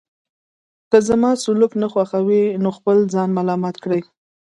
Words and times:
که 0.91 0.97
زما 1.07 1.31
سلوک 1.45 1.71
نه 1.81 1.87
خوښوئ 1.93 2.43
نو 2.63 2.69
خپل 2.77 2.97
ځان 3.13 3.29
ملامت 3.37 3.75
کړئ. 3.83 4.01